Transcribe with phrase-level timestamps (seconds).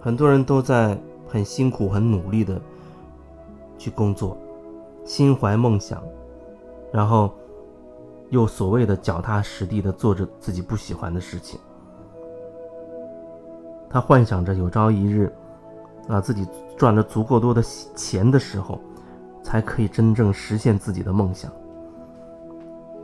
[0.00, 0.96] 很多人都在
[1.26, 2.60] 很辛苦、很努力的
[3.76, 4.38] 去工作，
[5.04, 6.00] 心怀梦想，
[6.92, 7.34] 然后
[8.30, 11.58] 又所谓的脚踏实地的做着自己不喜欢的事情。
[13.90, 15.32] 他幻想着有朝一日，
[16.06, 16.46] 啊，自己
[16.76, 17.60] 赚了足够多的
[17.96, 18.80] 钱的时候，
[19.42, 21.50] 才可以真正实现自己的梦想。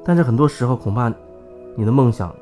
[0.05, 1.13] 但是很多时候，恐怕
[1.75, 2.35] 你的梦想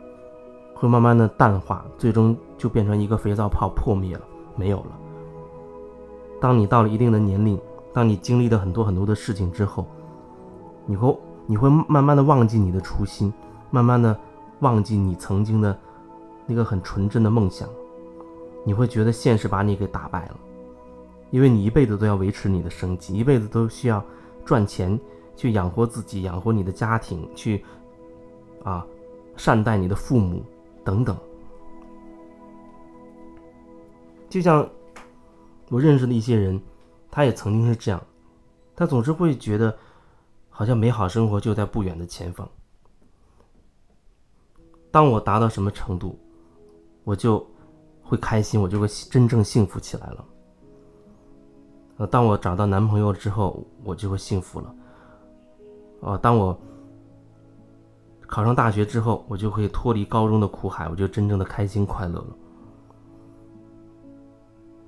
[0.75, 4.23] 会慢慢的淡化，最终就变成一个肥皂泡破灭了。
[4.57, 4.99] 没有了。
[6.41, 7.59] 当你到了一定的年龄，
[7.93, 9.87] 当你经历了很多很多的事情之后，
[10.87, 13.33] 你会你会慢慢的忘记你的初心，
[13.71, 14.19] 慢慢的
[14.61, 15.79] 忘记你曾经的
[16.47, 17.69] 那个很纯真的梦想。
[18.65, 20.37] 你会觉得现实把你给打败了，
[21.31, 24.03] 因为你一辈子都要维持你的生计，一辈子都需要
[24.45, 24.99] 赚钱
[25.41, 27.65] 去养活自己，养活你的家庭，去
[28.63, 28.87] 啊
[29.39, 30.45] 善待你的父母
[30.85, 31.17] 等等。
[34.29, 34.69] 就像
[35.71, 36.61] 我认识的一些人，
[37.11, 37.99] 他也曾经是这样，
[38.77, 39.75] 他总是会觉得，
[40.51, 42.47] 好像美好生活就在不远的前方。
[44.91, 46.19] 当我达到什么程度，
[47.03, 47.47] 我就
[48.03, 50.25] 会开心，我就会真正幸福起来了。
[51.97, 54.75] 呃，当我找到男朋友之后，我就会幸福了。
[56.01, 56.59] 啊，当我
[58.27, 62.27] 考上大学之后，我就可以脱离高中的苦海，我就真正的开心快乐了。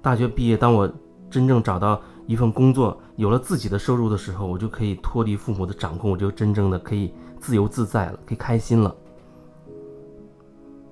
[0.01, 0.91] 大学毕业，当我
[1.31, 8.95] 真正找到一份工作，有了自己的收入的时候，我就可以脱离父母的掌控，我就真正的可以自由自在了，可以开心了。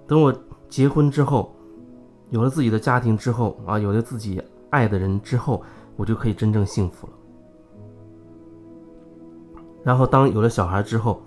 [0.06, 0.34] 等我
[0.68, 1.54] 结婚之后，
[2.30, 5.62] 有了自己的家庭之后啊，有了自己爱的人之后，
[5.96, 7.12] 我就可以真正幸福了。
[9.82, 11.22] 然后当有了小孩之后，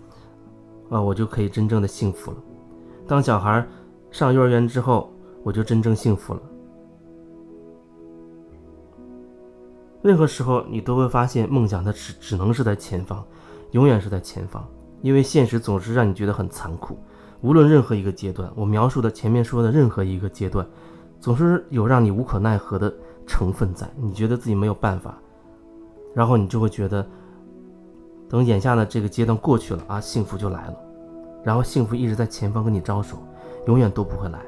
[0.90, 2.38] 啊，我就可以真正的幸福了。
[3.08, 3.66] 当小孩
[4.12, 5.12] 上幼儿园之后，
[5.44, 6.42] 我就真正幸福了。
[10.02, 13.24] 任何时候，你都会发现梦想它只只能是在前方，
[13.72, 14.68] 永远是在前方，
[15.02, 16.97] 因为现实总是让你觉得很残酷。
[17.41, 20.66] 无论任何一个阶段，我描述的前面说的任何一个阶段，
[21.20, 22.94] 总是有让你无可奈何的
[23.25, 23.90] 成分在。
[23.97, 25.18] 你觉得自己没有办法，
[26.14, 27.06] 然后你就会觉得，
[28.29, 30.75] 等眼下的这个阶段过去了啊，幸福就来了。
[31.44, 33.17] 然后幸福一直在前方跟你招手，
[33.67, 34.39] 永远都不会来。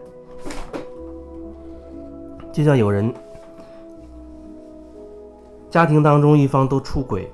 [2.52, 3.14] 就像有人。
[5.68, 7.30] 家庭当中一方都出轨，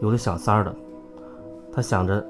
[0.00, 0.72] 有了小三儿的，
[1.72, 2.24] 他想着，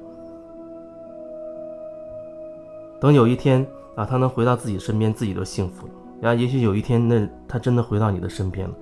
[2.99, 3.67] 等有一天
[3.97, 5.93] 啊，他能回到自己身边，自己都幸福了。
[6.23, 8.75] 然后也许有一天，那他真的回到你的身边了，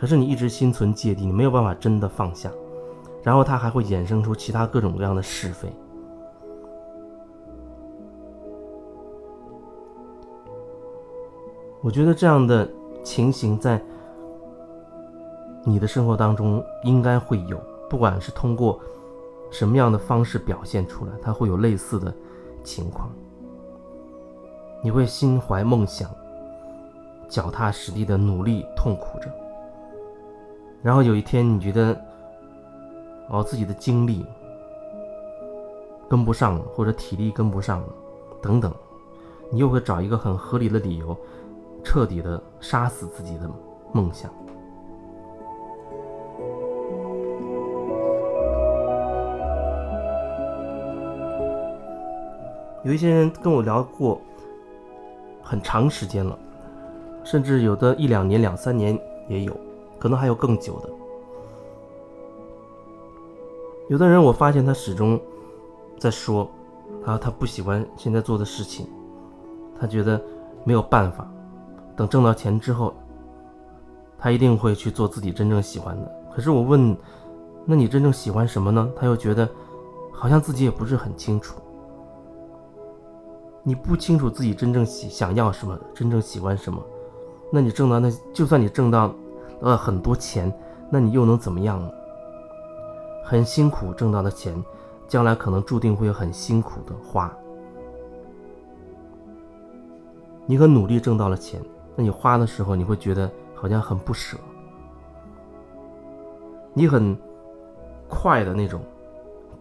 [0.00, 2.50] 可是你一直心存芥蒂，你没有办法真的放下，
[3.22, 5.68] 然后他还会衍生出其他各种各样的是非。
[11.80, 12.68] 我觉得这样的
[13.02, 13.80] 情形在。
[15.64, 18.80] 你的生活当中应该会有，不管是通过
[19.50, 22.14] 什么样的方式表现出来，它会有类似的
[22.64, 23.10] 情况。
[24.82, 26.08] 你会心怀梦想，
[27.28, 29.30] 脚踏实地的努力痛苦着，
[30.80, 32.00] 然后有一天你觉得，
[33.30, 34.24] 哦，自己的精力
[36.08, 37.84] 跟不上，或者体力跟不上，
[38.40, 38.72] 等等，
[39.50, 41.16] 你又会找一个很合理的理由，
[41.84, 43.50] 彻底的杀死自己的
[43.92, 44.30] 梦想。
[52.84, 54.18] 有一些人跟我聊过
[55.42, 56.38] 很长时间了，
[57.22, 59.54] 甚至有的一两年、两三年也有，
[59.98, 60.88] 可能还有更久的。
[63.88, 65.18] 有的人我发现他始终
[65.98, 66.48] 在说，
[67.02, 68.86] 他他不喜欢现在做的事情，
[69.80, 70.20] 他觉得
[70.62, 71.26] 没有办法，
[71.96, 72.92] 等挣到钱之后，
[74.18, 76.12] 他一定会去做自己真正喜欢的。
[76.34, 76.94] 可是我问，
[77.64, 78.90] 那你真正喜欢什么呢？
[78.94, 79.48] 他又觉得
[80.12, 81.58] 好像自己也不是很清楚。
[83.62, 86.78] 你不清楚自己真正喜想要什么，真正喜欢什么，
[87.50, 89.14] 那你挣到那，就算你挣到，
[89.62, 90.52] 呃很多钱，
[90.90, 91.90] 那你又能怎么样呢？
[93.24, 94.54] 很辛苦挣到的钱，
[95.06, 97.30] 将来可能注定会很辛苦的花。
[100.46, 101.60] 你很努力挣到了钱，
[101.94, 104.36] 那你花的时候，你会觉得好像很不舍。
[106.72, 107.16] 你很
[108.08, 108.80] 快的那种，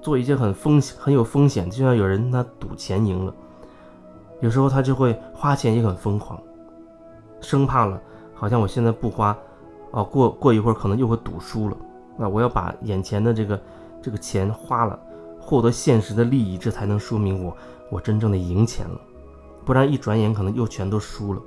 [0.02, 3.34] 做一些很风险很有风险，就像有人他赌钱赢了。
[4.40, 6.40] 有时候他就会花钱也很疯狂，
[7.42, 8.00] 生怕了，
[8.34, 9.36] 好像我现在不花，
[9.92, 11.76] 哦，过过一会儿可能又会赌输了，
[12.18, 13.62] 啊，我要把眼前的这个
[14.02, 15.00] 这个钱花了，
[15.40, 17.56] 获得现实的利益，这才能说明我
[17.92, 19.00] 我真正的赢钱了，
[19.64, 21.42] 不然一转眼可能又全都输了。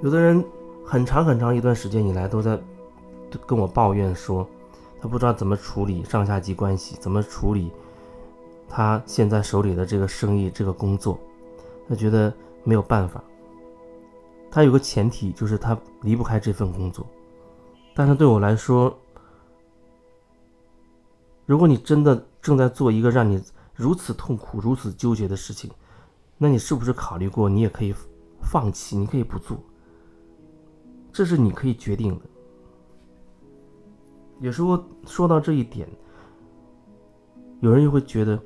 [0.00, 0.42] 有的人
[0.86, 2.56] 很长很长一段时间以来都在
[3.44, 4.48] 跟我抱怨说，
[5.00, 7.70] 他不知道怎么处理上下级关系，怎么处理
[8.68, 11.18] 他现在手里的这个生意、这个工作，
[11.88, 12.32] 他觉得
[12.64, 13.22] 没有办法。
[14.50, 17.06] 他有个前提就是他离不开这份工作，
[17.94, 18.98] 但是对我来说，
[21.46, 23.42] 如果你真的正在做一个让你
[23.74, 25.70] 如此痛苦、如此纠结的事情，
[26.36, 27.94] 那你是不是考虑过你也可以
[28.42, 29.58] 放弃，你可以不做？
[31.12, 32.24] 这是你可以决定的。
[34.40, 35.88] 有时候说到这一点，
[37.60, 38.38] 有人又会觉得，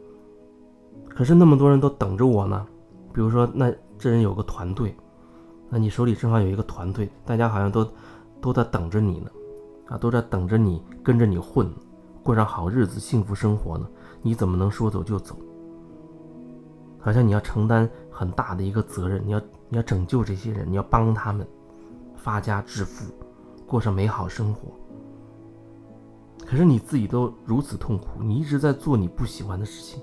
[1.08, 2.66] 可是那么多人都等着我呢。
[3.12, 4.96] 比如说，那这人有个团队，
[5.68, 7.86] 那你手里正好有一个团队，大家好像都
[8.40, 9.30] 都在等着你呢，
[9.88, 11.70] 啊，都在等着你跟着你混，
[12.22, 13.86] 过上好日子、幸福生活呢。
[14.22, 15.36] 你怎么能说走就走？
[17.00, 21.46] 好像你要承担很大的一个责任，你要你要拯救这些人，你要帮他们。
[22.16, 23.12] 发家致富，
[23.66, 24.72] 过上美好生活。
[26.52, 30.02] 可是你自己都如此痛苦，你一直在做你不喜欢的事情，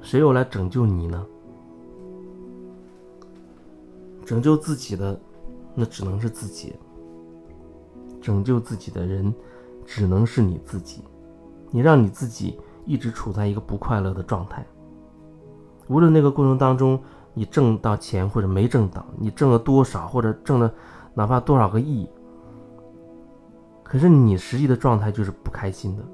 [0.00, 1.24] 谁又来拯救你呢？
[4.26, 5.16] 拯救自己的，
[5.76, 6.74] 那只能是自己。
[8.20, 9.32] 拯救自己的人，
[9.86, 11.04] 只能是你自己。
[11.70, 14.66] 你让你自己一直处在一个不快乐的状态，
[15.86, 17.00] 无论那个过程当中。
[17.32, 20.74] 你挣到钱或者没挣到，你挣了多少或者挣了
[21.14, 22.10] 哪怕多少个亿，
[23.90, 26.04] 可是你实际的状态就是不开心的。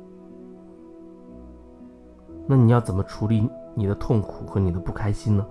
[2.46, 5.46] 那你要怎么处理你的痛苦和你的不开心呢？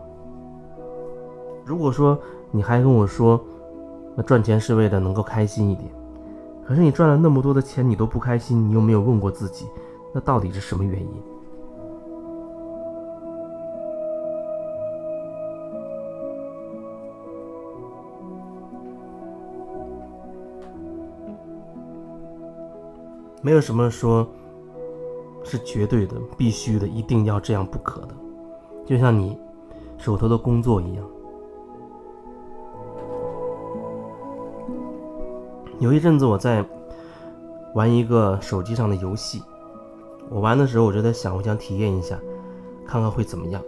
[1.63, 2.19] 如果说
[2.49, 3.39] 你还跟我说，
[4.15, 5.87] 那赚钱是为了能够开心一点，
[6.65, 9.67] 可是你赚了那么多的钱你都不开心，你有没有问过自己，
[10.11, 11.23] 那到底是什么原因？
[23.45, 24.27] 没有什么说，
[25.43, 28.15] 是绝对的、必须的、一定要这样不可的，
[28.87, 29.37] 就像你
[29.99, 31.05] 手头的工作一样。
[35.77, 36.65] 有一阵子我在
[37.75, 39.43] 玩一个手机上的游戏，
[40.31, 42.17] 我玩的时候我就在想，我想体验一下，
[42.83, 43.61] 看看会怎么样。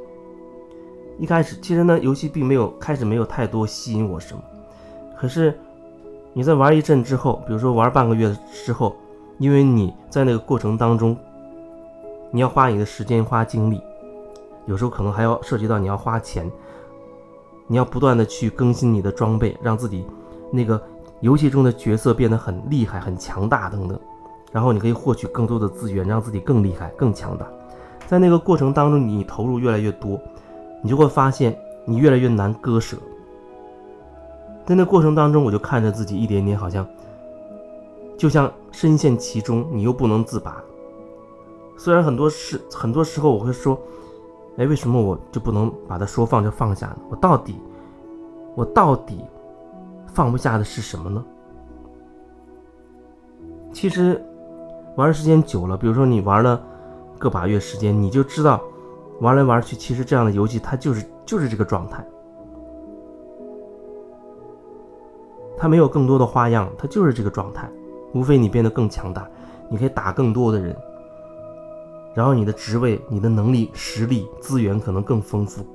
[1.19, 4.41] 一开始其实呢，游戏并没有开始没有太多吸引我什么，
[5.15, 5.56] 可是
[6.33, 8.95] 你在玩一阵之后，比如说玩半个月之后。
[9.39, 11.16] 因为你在那个过程当中，
[12.31, 13.80] 你要花你的时间、花精力，
[14.66, 16.51] 有时候可能还要涉及到你要花钱，
[17.68, 20.04] 你要不断的去更新你的装备，让自己
[20.51, 20.81] 那个
[21.19, 24.00] 游戏中的角色变得很厉害、很强大等等，
[24.51, 27.48] 然后你可以获取更多的资源，让自己更厉害、更强大。
[28.07, 30.19] 在那个过程当中，你投入越来越多，
[30.81, 31.56] 你就会发现
[31.86, 32.98] 你越来越难割舍。
[34.66, 36.86] 在那过程当中，我就看着自己一点点好像。
[38.17, 40.61] 就像深陷其中，你又不能自拔。
[41.77, 43.79] 虽然很多事，很多时候我会说
[44.57, 46.97] ：“哎，为什么我就不能把它说放就放下呢？
[47.09, 47.62] 我到底，
[48.55, 49.24] 我到底
[50.07, 51.24] 放不下的是什么呢？”
[53.71, 54.19] 其实，
[54.95, 56.59] 玩的时间久了，比如说你玩了
[57.19, 58.59] 个把月时间，你就知道，
[59.21, 62.03] 玩来玩去，其实这样的游戏它就是就是这个状态，
[65.55, 67.69] 它没有更多的花样，它就是这个状态。
[68.13, 69.29] 无非你变得更强大，
[69.69, 70.75] 你可以打更多的人，
[72.13, 75.65] 然后你的职位、你的能力、实力、资源可能更丰富。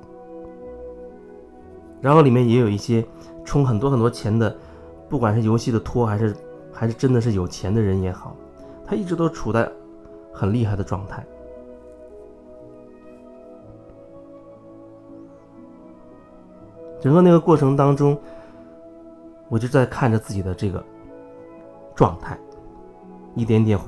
[2.01, 3.05] 然后里面也有一些
[3.45, 4.57] 充很多很多钱的，
[5.09, 6.35] 不管是游戏的托还是
[6.73, 8.37] 还是真的是有钱的人也好，
[8.85, 9.71] 他一直都处在
[10.33, 11.25] 很厉害的状态。
[17.01, 18.19] 整个那个过程当中，
[19.49, 20.83] 我就在看着自己的这个。
[21.95, 22.39] 状态
[23.35, 23.79] 一点点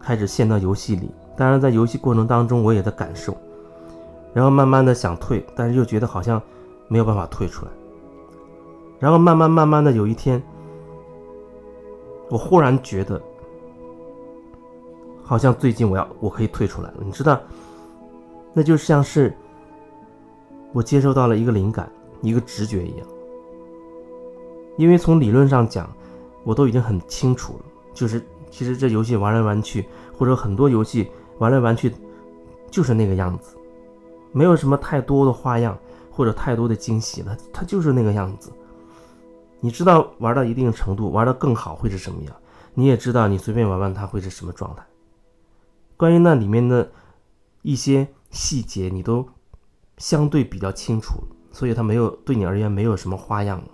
[0.00, 3.36] 开始陷到游戏里，当然在游戏过程当中我也在感受，
[4.32, 6.40] 然后慢慢的想退，但是又觉得好像
[6.88, 7.70] 没有办法退出来，
[8.98, 10.42] 然后慢慢慢慢的有一天，
[12.30, 13.20] 我忽然觉得
[15.22, 17.40] 好像最近我要我可以退出来了，你知道，
[18.52, 19.36] 那就像是
[20.72, 21.90] 我接收到了一个灵感，
[22.22, 23.06] 一个直觉一样，
[24.76, 25.88] 因为从理论上讲。
[26.48, 29.86] 我都已经很清楚了，就是其实这游戏玩来玩去，
[30.16, 31.92] 或者很多游戏玩来玩去，
[32.70, 33.54] 就是那个样子，
[34.32, 35.78] 没有什么太多的花样
[36.10, 38.50] 或者太多的惊喜了，它就是那个样子。
[39.60, 42.34] 你知道玩到一定程度，玩的更好会是什么样？
[42.72, 44.82] 你也知道你随便玩玩它会是什么状态。
[45.98, 46.90] 关于那里面的
[47.60, 49.28] 一些细节，你都
[49.98, 53.68] 相对比较清楚，所以它没有对你而言没有什么花样了，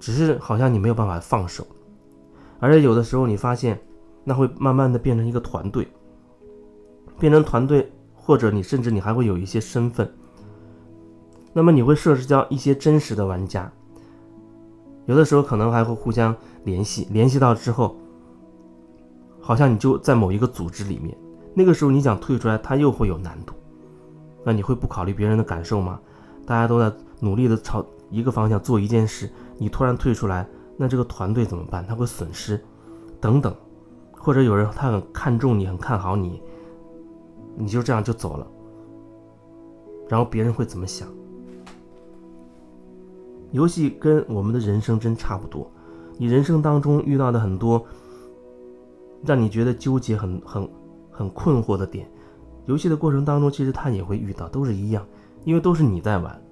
[0.00, 1.64] 只是好像你没有办法放手。
[2.58, 3.80] 而且有的时候你发现，
[4.24, 5.86] 那会慢慢的变成一个团队，
[7.18, 10.12] 变成团队，或者你甚至你还会有一些身份。
[11.52, 13.70] 那么你会涉及到一些真实的玩家。
[15.06, 17.96] 有的时候可能还会互相联系，联系到之后，
[19.40, 21.16] 好像你就在某一个组织里面，
[21.54, 23.54] 那个时候你想退出来，它又会有难度。
[24.44, 26.00] 那你会不考虑别人的感受吗？
[26.46, 29.28] 大家都在努力的朝一个方向做一件事，
[29.60, 30.48] 你突然退出来，
[30.78, 31.86] 那这个团队怎么办？
[31.86, 32.58] 他会损失，
[33.20, 33.54] 等等，
[34.10, 36.42] 或者有人他很看重你，很看好你，
[37.58, 38.46] 你就这样就走了，
[40.08, 41.06] 然后别人会怎么想？
[43.50, 45.70] 游戏跟我们的人生真差不多，
[46.16, 47.84] 你人生当中遇到的很多
[49.22, 50.66] 让你觉得纠结、很很
[51.10, 52.10] 很困惑的点，
[52.64, 55.06] 游戏的过程当中其实他也会遇到，都是一样，
[55.44, 56.42] 因为都是你在玩，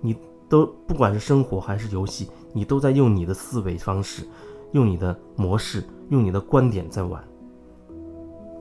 [0.00, 0.16] 你
[0.48, 4.24] 都不管是生活还是游戏，你都在用你的思维方式、
[4.72, 7.22] 用你的模式、用你的观点在玩，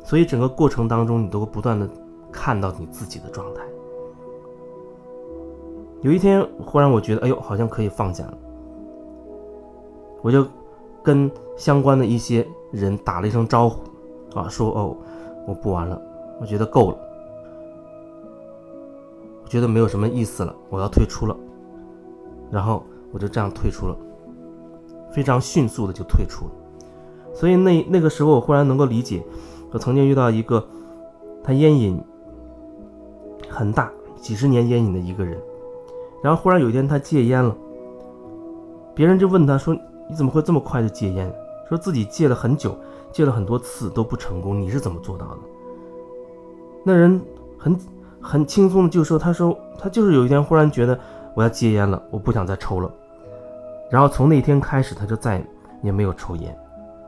[0.04, 1.90] 所以整个过程当中你都会不断的
[2.32, 3.62] 看到你自己的状态。
[6.02, 8.38] 有一天，忽然我觉得，哎呦，好像可以放下了。
[10.22, 10.46] 我就
[11.04, 13.82] 跟相关的一些人打了一声招呼，
[14.36, 14.98] 啊，说哦，
[15.48, 16.00] 我不玩了，
[16.40, 16.98] 我觉得够了，
[19.48, 21.36] 觉得没有什么意思了，我要退出了。
[22.52, 23.98] 然后我就这样退出了，
[25.12, 26.52] 非常迅速的就退出了。
[27.34, 29.24] 所以那那个时候，我忽然能够理解，
[29.72, 30.66] 我曾经遇到一个
[31.44, 32.02] 他烟瘾
[33.50, 35.38] 很大，几十年烟瘾的一个人。
[36.24, 37.56] 然后忽然有一天他戒烟了，
[38.94, 39.76] 别人就问他说
[40.10, 41.32] ：“你怎么会这么快就戒烟？
[41.68, 42.76] 说自己戒了很久，
[43.12, 45.38] 戒了很多次都不成功，你是怎么做到的？”
[46.84, 47.20] 那人
[47.58, 47.78] 很
[48.26, 51.00] 很轻松的就说：“他说他就是有一天忽然觉得
[51.36, 52.92] 我要戒烟了，我不想再抽了。
[53.90, 55.44] 然后从那天开始他就再
[55.84, 56.58] 也没有抽烟，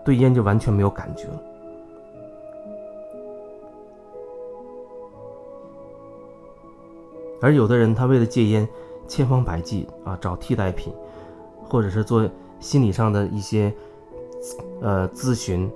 [0.05, 1.33] 对烟就完全没有感觉了。
[7.41, 8.67] 而有的人他为了戒烟。”
[9.09, 10.93] 千方百计啊，找替代品，
[11.63, 13.73] 或者是做心理上的一些
[14.81, 15.71] 呃咨询，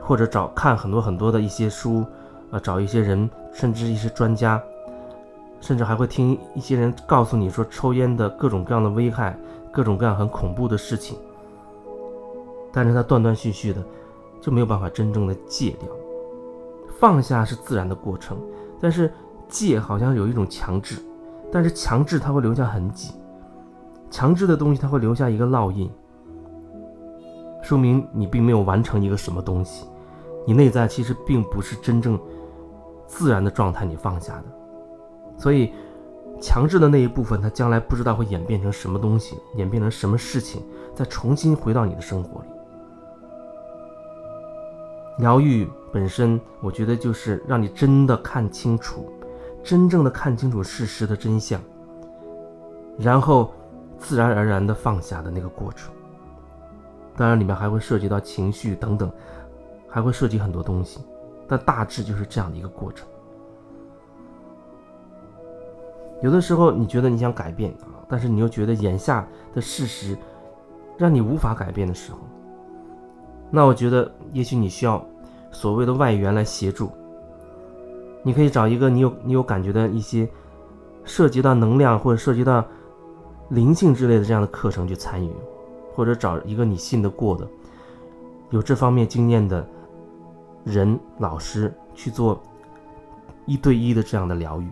[0.00, 2.04] 或者找看很多很多的一些书，
[2.50, 4.60] 啊，找一些人，甚至一些专家，
[5.62, 9.34] 甚至还会听一些人告诉你说抽烟的各种各样的危害，
[9.72, 11.16] 各种各样很恐怖的事情。
[12.70, 13.82] 但是他断断续续的
[14.40, 15.88] 就没有办法真正的戒掉。
[16.98, 18.36] 放下是自然的过程，
[18.80, 19.10] 但是
[19.48, 20.96] 戒好像有一种强制。
[21.50, 23.12] 但是强制它会留下痕迹，
[24.10, 25.90] 强制的东西它会留下一个烙印，
[27.62, 29.86] 说明你并没有完成一个什么东西，
[30.46, 32.18] 你内在其实并不是真正
[33.06, 34.44] 自然的状态，你放下的，
[35.42, 35.72] 所以
[36.40, 40.62] 强制的那一部分，它将来不知道会演变成什么东西，演变成什么事情，
[40.94, 42.48] 再重新回到你的生活里。
[45.18, 49.12] 疗愈本身，我觉得就是让你真的看清楚。
[49.64, 51.60] 真正的看清楚事实的真相，
[52.98, 53.52] 然后
[53.98, 55.92] 自然而然的放下的那个过程。
[57.16, 59.12] 当然，里面还会涉及到情绪等等，
[59.88, 61.00] 还会涉及很多东西，
[61.46, 63.06] 但大致就是这样的一个过程。
[66.22, 70.16] 有的时候你觉得你想改变啊，但是你又觉得眼下的事实
[70.96, 72.18] 让你无法改变的时候，
[73.50, 75.04] 那我觉得也许你需要
[75.50, 76.90] 所谓的外援来协助。
[78.22, 80.28] 你可以找一个你有你有感觉的一些
[81.04, 82.64] 涉及到能量或者涉及到
[83.48, 85.32] 灵性之类的这样的课程去参与，
[85.92, 87.44] 或者找一个你信得过的
[88.50, 89.66] 有这方面经验的
[90.62, 92.40] 人老师去做
[93.44, 94.70] 一对一的这样的疗愈，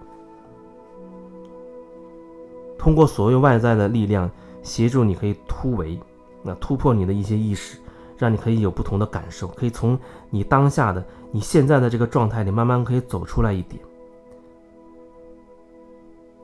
[2.81, 4.31] 通过所有外在的力量
[4.63, 6.01] 协助你可以突围，
[6.43, 7.79] 那突破你的一些意识。
[8.17, 13.83] 让你可以有不同的感受，可以从你当下的、你现在的这个状态里慢慢可以走出来一点。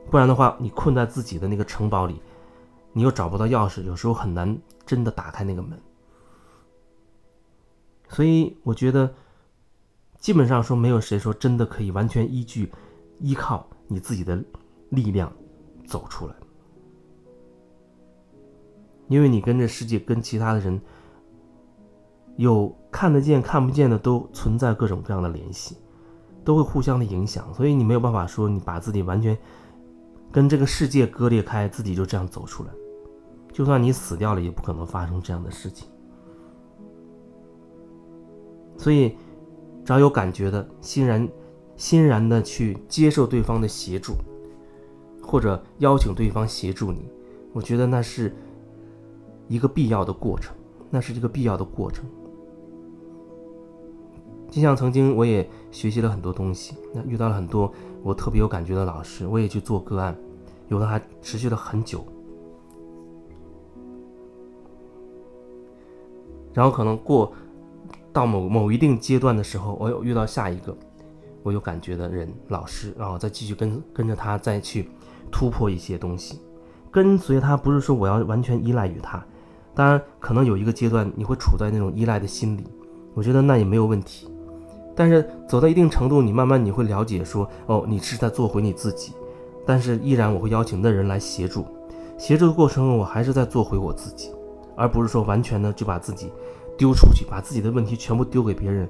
[0.09, 2.19] 不然的话，你困在自己的那个城堡里，
[2.93, 5.79] 你又找不到钥匙，有时候很难真的打开那个门。
[8.09, 9.13] 所以我觉得，
[10.17, 12.71] 基本上说没有谁说真的可以完全依据、
[13.19, 14.43] 依靠你自己的
[14.89, 15.31] 力量
[15.87, 16.35] 走出来，
[19.07, 20.79] 因为你跟这世界、跟其他的人。
[22.35, 25.75] 有看得见、看不见的，都存在各种各样的联系，
[26.45, 29.35] 都会互相的影响，所以你没有办法说你把自己完全
[30.31, 32.69] 跟这个世界割裂开，自己就这样走出来。
[33.51, 35.89] 就算你死掉了，也不可能发生这样的事情。
[38.77, 39.17] 所以，
[39.83, 41.27] 只要有感觉的，欣然、
[41.75, 44.13] 欣然的去接受对方的协助，
[45.27, 47.09] 或者邀请对方协助你，
[47.51, 48.33] 我觉得那是
[49.49, 50.55] 一个必要的过程，
[50.89, 52.05] 那是一个必要的过程。
[54.49, 60.17] 就像曾经我也学习了很多东西，那遇到了很多我特别有感觉的老师，我也去做个案，
[60.69, 62.05] 有的还持续了很久。
[66.53, 67.33] 然后可能过
[68.13, 70.75] 到某某一定阶段的时候，我又遇到下一个
[71.43, 74.89] 我有感觉的人老师，然后再继续跟跟着他再去
[75.31, 76.39] 突破一些东西，
[76.91, 79.23] 跟随他不是说我要完全依赖于他，
[79.73, 82.63] 当然可能有一个阶段你会处在那种依赖的心理，
[83.13, 84.29] 我觉得那也没有问题。
[84.95, 89.13] 但是走到一定程度，你慢慢你会了解说，哦，你是在做回你自己，
[89.63, 91.65] 但是依然我会邀请那人来协助，
[92.17, 94.31] 协助的过程中，我还是在做回我自己，
[94.75, 96.31] 而不是说完全的就把自己
[96.75, 98.89] 丢出去，把自己的问题全部丢给别人，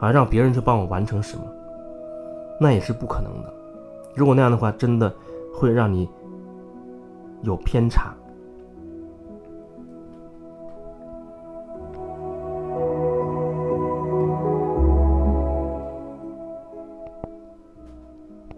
[0.00, 1.44] 啊，让别人去帮我完成什么，
[2.60, 3.54] 那也是不可能的。
[4.16, 5.14] 如果那样的话，真的
[5.54, 6.08] 会让你
[7.42, 8.14] 有偏差。